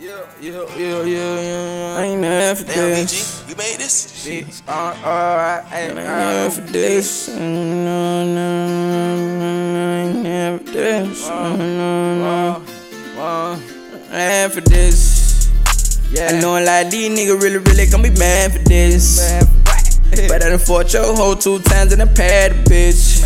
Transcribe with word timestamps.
Yeah, 0.00 0.26
yeah, 0.40 0.64
yeah, 0.76 1.02
yeah, 1.04 1.40
yeah. 1.40 1.96
I 1.96 2.02
ain't 2.02 2.20
never 2.20 2.60
for 2.60 2.66
Damn, 2.66 2.90
this. 2.90 3.12
VG, 3.14 3.48
you 3.48 3.56
made 3.56 3.78
this? 3.78 4.26
Bitch, 4.26 4.62
uh, 4.66 4.72
alright, 5.06 5.64
I 5.72 5.80
ain't 5.82 5.94
never 5.94 6.50
for 6.50 6.60
this. 6.62 7.28
No, 7.28 8.24
no, 8.24 8.66
no, 9.38 9.90
I 9.90 9.96
ain't 10.02 10.22
never 10.22 10.58
for 10.58 10.64
this. 10.64 11.28
No, 11.28 11.56
no, 11.56 12.58
no. 12.58 13.60
I 14.10 14.20
ain't 14.20 14.52
for 14.52 14.62
this. 14.62 15.48
Yeah. 16.10 16.30
I 16.32 16.40
know 16.40 16.58
a 16.58 16.62
lot 16.64 16.86
of 16.86 16.90
these 16.90 17.16
niggas 17.16 17.40
really, 17.40 17.58
really 17.58 17.86
gon' 17.86 18.02
be 18.02 18.10
mad 18.10 18.52
for 18.52 18.58
this. 18.58 19.20
But 20.28 20.44
I 20.44 20.50
done 20.50 20.58
fought 20.58 20.92
your 20.92 21.14
hoe 21.14 21.34
two 21.34 21.58
times 21.60 21.92
and 21.92 22.00
I 22.00 22.06
pad 22.06 22.52
a 22.52 22.54
bitch. 22.64 23.22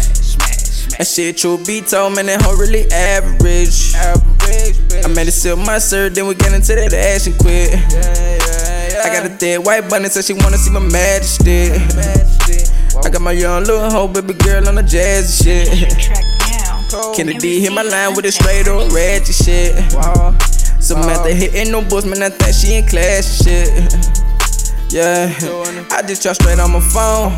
That 0.96 1.06
shit 1.06 1.36
true 1.36 1.58
be 1.64 1.82
told, 1.82 2.14
man, 2.14 2.26
that 2.26 2.40
hoe 2.40 2.56
really 2.56 2.90
average. 2.90 3.94
I 5.04 5.08
made 5.14 5.28
it 5.28 5.32
sip 5.32 5.58
my 5.58 5.78
syrup, 5.78 6.14
then 6.14 6.26
we 6.26 6.34
get 6.34 6.52
into 6.52 6.74
that 6.74 6.92
ass 6.92 7.26
and 7.26 7.38
quit. 7.38 7.74
I 7.74 9.08
got 9.12 9.26
a 9.26 9.28
thick 9.28 9.64
white 9.64 9.88
bunny, 9.88 10.08
so 10.08 10.20
she 10.20 10.32
wanna 10.32 10.58
see 10.58 10.70
my 10.70 10.80
majesty. 10.80 11.70
I 13.04 13.10
got 13.10 13.20
my 13.20 13.32
young 13.32 13.64
little 13.64 13.90
hoe, 13.90 14.08
baby 14.08 14.34
girl 14.34 14.68
on 14.68 14.74
the 14.74 14.82
jazzy 14.82 15.44
shit. 15.44 15.68
Kennedy 17.14 17.60
hit 17.60 17.72
my 17.72 17.82
line 17.82 18.14
with 18.14 18.24
a 18.24 18.32
straight 18.32 18.66
or 18.66 18.88
ratchet 18.90 19.34
shit. 19.34 19.76
Samantha 20.82 21.32
hitting 21.34 21.70
no 21.70 21.82
books, 21.82 22.06
man, 22.06 22.22
I 22.22 22.30
think 22.30 22.54
she 22.54 22.74
in 22.76 22.86
class 22.86 23.46
and 23.46 23.66
shit. 23.66 24.14
Yeah, 24.90 25.30
I 25.92 26.02
just 26.02 26.22
try 26.22 26.32
straight 26.32 26.58
on 26.58 26.72
my 26.72 26.80
phone. 26.80 27.36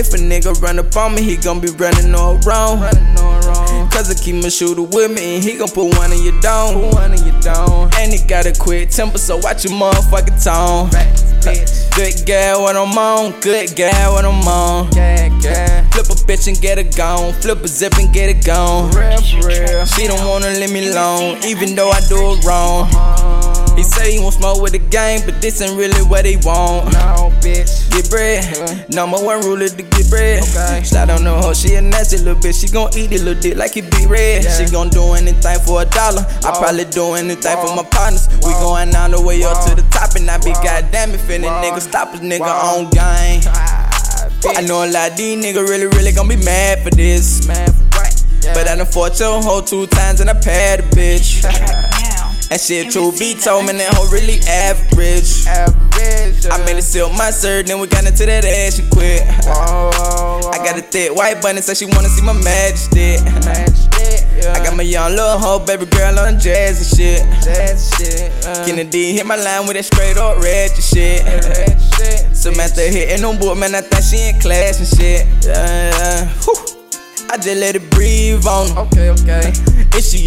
If 0.00 0.14
a 0.14 0.16
nigga 0.16 0.58
run 0.62 0.78
up 0.78 0.96
on 0.96 1.14
me, 1.14 1.20
he 1.20 1.36
gon' 1.36 1.60
be 1.60 1.68
running 1.72 2.14
all 2.14 2.38
wrong. 2.38 2.80
Cause 3.90 4.10
I 4.10 4.14
keep 4.14 4.36
my 4.36 4.48
shooter 4.48 4.80
with 4.80 5.10
me, 5.10 5.34
and 5.36 5.44
he 5.44 5.58
gon' 5.58 5.68
put 5.68 5.94
one 5.98 6.10
in 6.10 6.22
your 6.22 6.40
dome. 6.40 6.94
And 6.96 8.10
he 8.10 8.26
got 8.26 8.46
a 8.46 8.58
quick 8.58 8.88
temper, 8.88 9.18
so 9.18 9.36
watch 9.36 9.66
your 9.66 9.74
motherfucking 9.74 10.42
tone. 10.42 10.88
Good 11.94 12.24
gal 12.24 12.64
when 12.64 12.78
I'm 12.78 12.96
on, 12.96 13.38
good 13.40 13.76
gal 13.76 14.14
when 14.14 14.24
I'm 14.24 14.48
on. 14.48 14.90
Flip 14.90 16.06
a 16.08 16.16
bitch 16.24 16.48
and 16.48 16.58
get 16.58 16.78
it 16.78 16.96
gone, 16.96 17.34
flip 17.34 17.62
a 17.62 17.68
zip 17.68 17.98
and 17.98 18.10
get 18.10 18.30
it 18.30 18.42
gone. 18.42 18.90
She 19.84 20.06
don't 20.06 20.26
wanna 20.26 20.48
leave 20.48 20.72
me 20.72 20.88
alone, 20.88 21.44
even 21.44 21.74
though 21.74 21.90
I 21.90 22.00
do 22.08 22.16
it 22.32 22.44
wrong. 22.46 22.88
He 23.80 23.84
say 23.84 24.12
he 24.12 24.20
won't 24.20 24.34
smoke 24.34 24.60
with 24.60 24.72
the 24.72 24.78
gang, 24.78 25.22
but 25.24 25.40
this 25.40 25.62
ain't 25.62 25.72
really 25.78 26.02
what 26.02 26.26
he 26.26 26.36
want. 26.36 26.92
No, 26.92 27.32
bitch. 27.40 27.88
Get 27.88 28.10
bread, 28.10 28.44
number 28.90 29.16
one 29.16 29.40
rule 29.40 29.62
is 29.62 29.72
to 29.72 29.82
get 29.82 30.10
bread. 30.10 30.42
Okay. 30.42 30.84
Slide 30.84 31.08
on 31.08 31.24
the 31.24 31.32
hoe, 31.32 31.54
she 31.54 31.76
a 31.76 31.80
nasty 31.80 32.18
little 32.18 32.34
bitch. 32.34 32.60
She 32.60 32.68
gon' 32.68 32.92
eat 32.94 33.10
it 33.10 33.22
little 33.22 33.40
dick 33.40 33.56
like 33.56 33.78
it 33.78 33.90
be 33.90 34.04
red. 34.04 34.44
Yeah. 34.44 34.52
She 34.52 34.70
gon' 34.70 34.90
do 34.90 35.14
anything 35.14 35.58
for 35.64 35.80
a 35.80 35.86
dollar. 35.86 36.26
I 36.44 36.52
probably 36.60 36.84
do 36.92 37.14
anything 37.14 37.56
for 37.56 37.74
my 37.74 37.82
partners. 37.88 38.28
We 38.44 38.52
going 38.60 38.94
all 38.94 39.08
the 39.08 39.22
way 39.22 39.42
up 39.44 39.64
to 39.64 39.74
the 39.74 39.88
top, 39.88 40.14
and 40.14 40.28
I 40.28 40.36
be 40.36 40.52
goddamn 40.60 41.12
if 41.12 41.30
any 41.30 41.48
nigga 41.48 41.80
stop 41.80 42.12
us, 42.12 42.20
nigga 42.20 42.52
on 42.52 42.90
gang. 42.90 43.40
I 44.44 44.60
know 44.60 44.84
a 44.84 44.92
lot 44.92 45.12
of 45.12 45.16
these 45.16 45.42
niggas 45.42 45.66
really, 45.66 45.86
really 45.86 46.12
gon' 46.12 46.28
be 46.28 46.36
mad 46.36 46.84
for 46.84 46.90
this. 46.90 47.48
Man, 47.48 47.72
for 47.72 47.96
what? 47.96 48.24
Yeah. 48.44 48.52
But 48.52 48.68
I 48.68 48.76
done 48.76 48.84
fought 48.84 49.18
your 49.18 49.40
hoe 49.40 49.62
two 49.62 49.86
times 49.86 50.20
and 50.20 50.28
I 50.28 50.34
pad 50.34 50.80
a 50.80 50.82
bitch. 50.82 51.88
Track. 52.50 52.58
That 52.58 52.60
shit 52.60 52.90
true 52.90 53.12
be 53.12 53.34
told, 53.34 53.66
man, 53.66 53.78
that 53.78 53.94
hoe 53.94 54.10
really 54.10 54.40
average. 54.48 55.46
average. 55.46 56.46
I 56.50 56.58
made 56.64 56.78
it 56.78 56.82
sip 56.82 57.06
my 57.16 57.30
syrup, 57.30 57.66
then 57.66 57.78
we 57.78 57.86
got 57.86 58.04
into 58.06 58.26
that 58.26 58.44
ass, 58.44 58.76
she 58.76 58.82
quit. 58.90 59.22
Oh, 59.46 60.50
I 60.52 60.58
got 60.58 60.78
a 60.78 60.82
thick 60.82 61.14
white 61.14 61.40
bunny, 61.40 61.60
so 61.60 61.74
she 61.74 61.86
wanna 61.86 62.08
see 62.08 62.22
my 62.22 62.32
majesty. 62.32 63.16
I 63.16 63.66
I 64.50 64.64
got 64.64 64.74
my 64.76 64.82
young 64.82 65.10
little 65.10 65.38
hoe, 65.38 65.64
baby 65.64 65.86
girl 65.86 66.18
on 66.18 66.34
jazzy 66.34 66.96
shit. 66.96 67.20
that 67.44 67.78
shit. 67.78 68.32
Uh, 68.46 68.64
Kennedy 68.66 69.12
hit 69.12 69.26
my 69.26 69.36
line 69.36 69.66
with 69.66 69.76
that 69.76 69.84
straight 69.84 70.16
up 70.16 70.38
ratchet 70.42 70.82
shit. 70.82 71.24
that 71.24 71.78
shit. 71.96 72.36
Samantha 72.36 72.82
hitting 72.82 73.24
on 73.24 73.38
board, 73.38 73.58
man, 73.58 73.74
I 73.74 73.82
think 73.82 74.02
she 74.02 74.28
in 74.28 74.40
class 74.40 74.80
and 74.80 74.88
shit. 74.88 75.26
Yeah, 75.44 75.90
yeah. 75.90 76.28
Whew. 76.44 76.56
I 77.30 77.36
just 77.36 77.60
let 77.60 77.76
it 77.76 77.90
breathe 77.90 78.44
on. 78.46 78.76
Okay, 78.88 79.10
okay. 79.10 79.52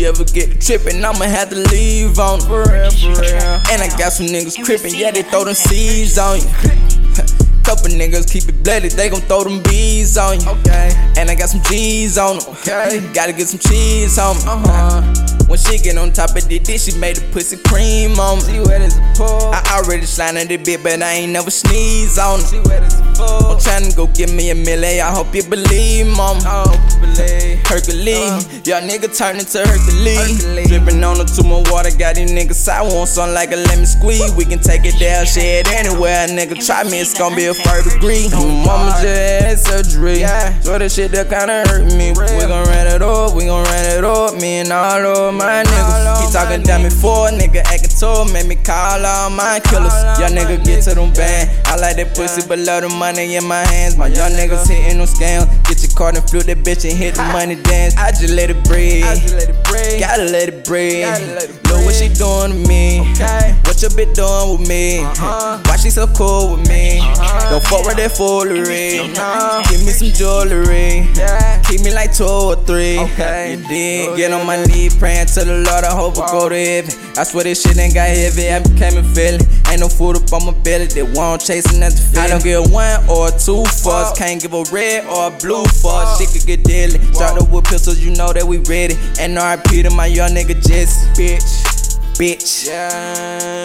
She 0.03 0.09
ever 0.09 0.25
get 0.25 0.52
to 0.52 0.59
trippin', 0.59 1.06
I'ma 1.06 1.24
have 1.24 1.50
to 1.52 1.56
leave 1.56 2.19
on 2.19 2.41
her. 2.41 2.66
For 2.66 2.74
real, 2.74 2.91
for 2.91 3.22
real. 3.22 3.64
And 3.72 3.80
I 3.80 3.88
got 3.97 4.12
some 4.12 4.25
niggas 4.25 4.62
crippin', 4.66 4.91
yeah, 4.94 5.12
they 5.12 5.24
throw 5.24 5.46
them 5.46 5.53
seeds 5.53 6.18
on 6.18 6.40
you. 6.40 6.46
Couple 7.64 7.88
niggas 7.88 8.30
keep 8.30 8.44
it 8.50 8.62
bloody, 8.66 8.90
they 8.90 9.08
gon' 9.09 9.22
throw 9.22 9.46
them 9.46 9.64
bees 9.64 10.18
on 10.18 10.41
you. 10.41 10.50
Okay. 10.59 10.91
And 11.16 11.30
I 11.30 11.36
got 11.36 11.47
some 11.47 11.62
G's 11.64 12.18
on 12.18 12.40
them. 12.40 12.50
Okay. 12.52 13.00
Gotta 13.14 13.31
get 13.31 13.47
some 13.47 13.59
cheese 13.59 14.19
on 14.19 14.36
me. 14.36 14.41
Uh-huh. 14.46 15.47
When 15.47 15.58
she 15.58 15.78
get 15.78 15.97
on 15.97 16.12
top 16.12 16.35
of 16.35 16.50
the 16.50 16.59
dish, 16.59 16.84
she 16.84 16.97
made 17.00 17.16
the 17.16 17.31
pussy 17.31 17.56
cream 17.56 18.20
on 18.20 18.40
me. 18.40 18.44
See 18.44 18.59
where 18.59 18.84
pull. 19.16 19.56
I 19.56 19.64
already 19.80 20.06
slide 20.06 20.35
in 20.35 20.50
the 20.50 20.58
bit, 20.58 20.84
but 20.84 21.02
I 21.02 21.24
ain't 21.24 21.31
never 21.31 21.50
sneeze 21.50 22.18
on 22.18 22.41
See 22.41 22.58
her. 22.58 22.64
where 22.64 22.81
pull. 23.16 23.33
Tryna 23.63 23.96
go 23.96 24.07
get 24.07 24.29
me 24.29 24.51
a 24.51 24.56
milli, 24.56 25.00
I 25.00 25.09
hope 25.09 25.34
you 25.34 25.41
believe, 25.41 26.06
mom. 26.07 26.38
Oh, 26.44 26.68
believe. 27.00 27.66
Hercules, 27.66 28.68
y'all 28.68 28.84
nigga 28.84 29.07
turn 29.07 29.40
into 29.40 29.59
Hercules. 29.63 30.19
Hercules. 30.19 30.68
Drippin' 30.68 31.01
on 31.01 31.16
her 31.16 31.24
too 31.24 31.47
much 31.47 31.72
water, 31.72 31.96
got 31.96 32.16
these 32.16 32.29
niggas 32.29 32.68
I 32.68 32.81
want 32.84 33.07
something 33.07 33.34
like 33.34 33.53
a 33.53 33.56
lemon 33.56 33.85
squeeze. 33.85 34.35
We 34.35 34.44
can 34.44 34.59
take 34.59 34.84
it 34.84 35.00
down, 35.00 35.25
shit 35.25 35.72
anywhere. 35.72 36.25
A 36.25 36.28
nigga 36.28 36.59
try 36.59 36.84
me, 36.84 37.00
it's 37.00 37.18
gonna 37.18 37.38
be 37.38 37.46
a 37.46 37.53
first 37.53 37.90
degree. 37.90 38.28
Mama 38.35 38.91
just 39.00 39.33
surgery, 39.73 40.19
Yeah. 40.19 40.59
so 40.61 40.78
the 40.78 40.89
shit 40.89 41.11
that 41.11 41.29
kinda 41.29 41.63
hurt 41.67 41.85
me. 41.97 42.11
We 42.11 42.45
gon' 42.45 42.66
run 42.69 42.88
it 42.88 43.01
up, 43.01 43.34
we 43.34 43.45
gon' 43.45 43.63
run 43.63 43.85
it 43.97 44.03
up. 44.03 44.35
Me 44.35 44.59
and 44.59 44.72
all 44.72 45.06
of 45.06 45.34
my 45.34 45.63
niggas. 45.63 46.22
He 46.22 46.31
talking 46.31 46.61
down 46.61 46.84
me 46.84 46.89
for 46.89 47.29
a 47.29 47.31
nigga, 47.31 47.61
acting 47.73 47.89
tough, 47.89 48.31
made 48.31 48.45
me 48.45 48.56
call 48.56 49.06
all 49.06 49.29
my 49.29 49.59
killers. 49.69 49.94
Y'all 50.19 50.29
nigga 50.29 50.63
get 50.63 50.84
to 50.84 50.94
them 50.94 51.11
band. 51.13 51.50
I 51.66 51.75
like 51.78 51.95
that 51.97 52.16
pussy, 52.16 52.41
but 52.47 52.59
love 52.59 52.84
the 52.84 52.89
money 52.89 53.35
in 53.35 53.45
my 53.45 53.66
hands. 53.73 53.97
My 53.97 54.07
young 54.07 54.31
niggas 54.34 54.67
hitting 54.69 55.00
them 55.00 55.07
scams. 55.07 55.47
Get 55.67 55.81
your 55.81 55.91
card 55.97 56.17
and 56.17 56.29
flip 56.29 56.45
that 56.45 56.59
bitch 56.63 56.88
and 56.88 56.97
hit 56.97 57.16
the 57.16 57.23
money 57.34 57.55
dance. 57.55 57.95
I 57.97 58.11
just 58.11 58.34
let 58.34 58.50
it 58.50 58.63
breathe. 58.63 59.05
I 59.05 59.16
just 59.16 59.34
let 59.34 59.50
it 59.50 59.63
breathe. 59.63 60.00
Gotta 60.00 60.25
let 60.25 60.50
it 60.50 60.66
breathe. 60.66 61.05
Gotta 61.05 61.25
let 61.34 61.50
it 61.50 61.63
Know 61.66 61.79
what 61.85 61.95
she 61.95 62.09
doing 62.09 62.51
to 62.53 62.67
me. 62.69 63.01
Okay. 63.13 63.43
What 63.73 63.81
your 63.81 63.89
bitch 63.89 64.13
doing 64.13 64.59
with 64.59 64.69
me? 64.69 65.00
Uh-huh. 65.00 65.57
Why 65.66 65.78
she 65.78 65.89
so 65.89 66.06
cool 66.06 66.53
with 66.53 66.69
me? 66.69 67.00
Uh-huh. 67.00 67.50
Don't 67.50 67.63
fuck 67.63 67.84
with 67.89 67.97
that 67.97 68.16
foolery. 68.16 69.01
No. 69.17 69.66
Give 69.66 69.81
me 69.81 69.89
some 69.89 70.13
jewelry. 70.13 71.09
Yeah. 71.17 71.59
Keep 71.63 71.81
me 71.81 71.91
like 71.91 72.13
two 72.13 72.23
or 72.23 72.56
three. 72.56 73.00
Okay. 73.00 73.57
You 73.57 73.67
did. 73.67 74.09
Oh, 74.09 74.16
Get 74.16 74.29
yeah, 74.29 74.38
on 74.38 74.45
my 74.45 74.63
knee, 74.66 74.91
praying 74.94 75.25
to 75.34 75.44
the 75.44 75.66
Lord. 75.66 75.84
I 75.84 75.89
hope 75.89 76.22
I 76.22 76.29
go 76.29 76.50
to 76.50 76.56
heaven. 76.56 76.94
I 77.17 77.23
swear 77.23 77.45
this 77.45 77.63
shit 77.63 77.75
ain't 77.75 77.95
got 77.95 78.09
heavy. 78.13 78.53
I 78.53 78.61
became 78.61 78.94
a 78.94 79.01
feeling. 79.01 79.41
Ain't 79.66 79.81
no 79.81 79.90
food 79.90 80.22
up 80.22 80.31
on 80.38 80.45
my 80.45 80.53
belly. 80.61 80.85
They 80.85 81.01
won't 81.01 81.41
chasing 81.41 81.79
that 81.81 81.97
I 82.13 82.29
don't 82.29 82.44
give 82.44 82.69
one 82.69 83.01
or 83.09 83.34
two 83.34 83.66
fucks. 83.81 84.16
Can't 84.16 84.40
give 84.40 84.53
a 84.53 84.61
red 84.69 85.09
or 85.09 85.34
a 85.34 85.38
blue 85.41 85.66
fuck. 85.66 86.22
Shit 86.22 86.29
could 86.29 86.45
get 86.45 86.61
deadly. 86.63 87.01
Shot 87.17 87.41
up 87.41 87.50
with 87.50 87.66
pistols, 87.66 87.97
you 87.97 88.13
know 88.13 88.34
that 88.34 88.45
we 88.45 88.59
ready. 88.69 88.94
And 89.17 89.34
RIP 89.34 89.81
to 89.81 89.90
my 89.90 90.05
young 90.05 90.29
nigga 90.29 90.61
Jesse. 90.61 91.09
Bitch. 91.17 91.72
Bitch. 92.13 92.68
Yeah. 92.68 93.63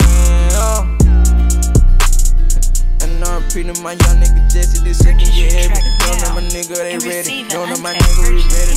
And 3.02 3.20
RIP 3.20 3.66
to 3.66 3.82
my 3.82 3.92
young 3.92 4.16
nigga 4.18 4.50
Jesse. 4.50 4.82
This 4.82 4.98
shit 4.98 5.18
can 5.18 5.28
Purchase 5.28 5.38
your 5.38 5.50
get 5.50 5.70
heavy. 5.70 5.84
Don't 6.00 6.20
know 6.22 6.34
my 6.34 6.42
nigga 6.48 6.76
they 6.76 6.98
ready. 7.08 7.48
Don't 7.48 7.68
know 7.68 7.78
my 7.82 7.92
uncut 7.92 8.08
nigga 8.08 8.28
we 8.28 8.42
ready 8.56 8.67